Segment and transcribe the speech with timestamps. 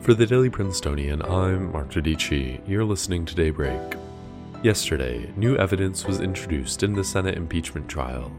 [0.00, 2.66] For the Daily Princetonian, I'm Mark Dodici.
[2.66, 3.98] You're listening to Daybreak.
[4.62, 8.32] Yesterday, new evidence was introduced in the Senate impeachment trial,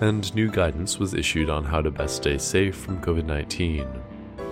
[0.00, 3.86] and new guidance was issued on how to best stay safe from COVID 19.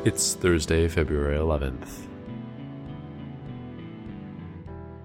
[0.04, 2.06] It's Thursday, February 11th.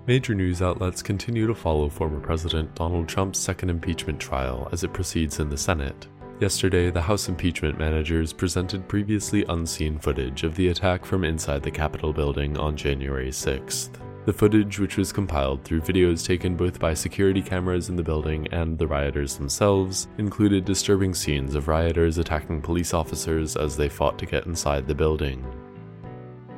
[0.05, 4.93] Major news outlets continue to follow former President Donald Trump's second impeachment trial as it
[4.93, 6.07] proceeds in the Senate.
[6.39, 11.71] Yesterday, the House impeachment managers presented previously unseen footage of the attack from inside the
[11.71, 13.89] Capitol building on January 6th.
[14.25, 18.47] The footage, which was compiled through videos taken both by security cameras in the building
[18.51, 24.19] and the rioters themselves, included disturbing scenes of rioters attacking police officers as they fought
[24.19, 25.43] to get inside the building.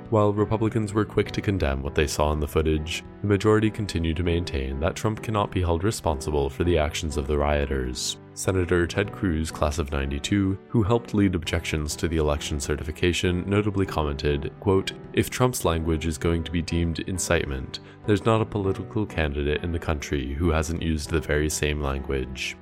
[0.10, 4.18] While Republicans were quick to condemn what they saw in the footage, the majority continued
[4.18, 8.18] to maintain that Trump cannot be held responsible for the actions of the rioters.
[8.40, 13.86] Senator Ted Cruz, class of 92, who helped lead objections to the election certification, notably
[13.86, 19.06] commented, quote, If Trump's language is going to be deemed incitement, there's not a political
[19.06, 22.56] candidate in the country who hasn't used the very same language.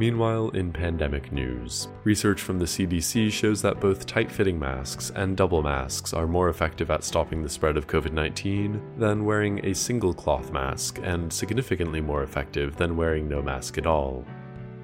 [0.00, 5.36] Meanwhile, in pandemic news, research from the CDC shows that both tight fitting masks and
[5.36, 9.74] double masks are more effective at stopping the spread of COVID 19 than wearing a
[9.74, 14.24] single cloth mask, and significantly more effective than wearing no mask at all.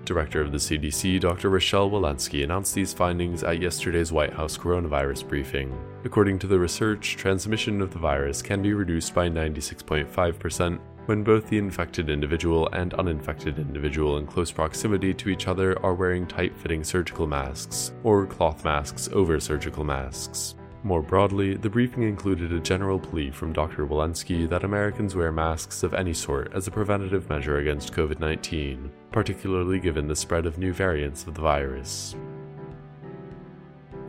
[0.07, 1.51] Director of the CDC, Dr.
[1.51, 5.77] Rochelle Walensky, announced these findings at yesterday's White House coronavirus briefing.
[6.05, 11.49] According to the research, transmission of the virus can be reduced by 96.5% when both
[11.49, 16.57] the infected individual and uninfected individual in close proximity to each other are wearing tight
[16.57, 20.55] fitting surgical masks, or cloth masks over surgical masks.
[20.87, 23.85] More broadly, the briefing included a general plea from Dr.
[23.85, 28.93] Walensky that Americans wear masks of any sort as a preventative measure against COVID 19,
[29.11, 32.15] particularly given the spread of new variants of the virus.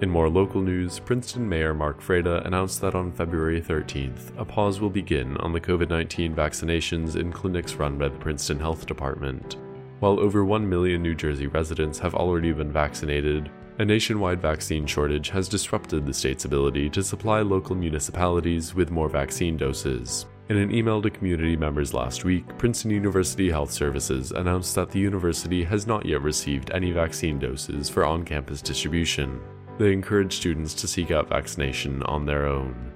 [0.02, 4.80] In more local news, Princeton Mayor Mark Freda announced that on February 13th, a pause
[4.80, 9.58] will begin on the COVID 19 vaccinations in clinics run by the Princeton Health Department.
[9.99, 13.49] While over 1 million New Jersey residents have already been vaccinated,
[13.80, 19.09] a nationwide vaccine shortage has disrupted the state's ability to supply local municipalities with more
[19.09, 20.27] vaccine doses.
[20.49, 24.99] In an email to community members last week, Princeton University Health Services announced that the
[24.99, 29.41] university has not yet received any vaccine doses for on campus distribution.
[29.80, 32.93] They encourage students to seek out vaccination on their own.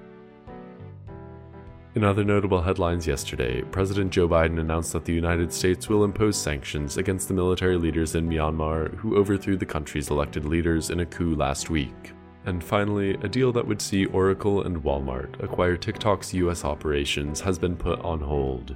[1.94, 6.38] In other notable headlines yesterday, President Joe Biden announced that the United States will impose
[6.38, 11.06] sanctions against the military leaders in Myanmar who overthrew the country's elected leaders in a
[11.06, 12.14] coup last week.
[12.46, 17.58] And finally, a deal that would see Oracle and Walmart acquire TikTok's US operations has
[17.58, 18.74] been put on hold.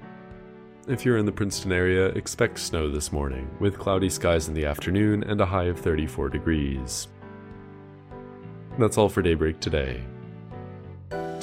[0.86, 4.66] If you're in the Princeton area, expect snow this morning, with cloudy skies in the
[4.66, 7.08] afternoon and a high of 34 degrees.
[8.78, 10.04] That's all for Daybreak today.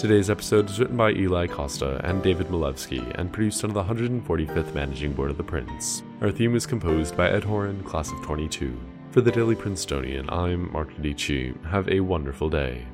[0.03, 4.73] Today's episode is written by Eli Costa and David Milevsky and produced under the 145th
[4.73, 6.03] Managing Board of the Prince.
[6.19, 8.77] Our theme was composed by Ed Horan, class of 22.
[9.11, 11.55] For the Daily Princetonian, I'm Mark Dodici.
[11.67, 12.85] Have a wonderful day.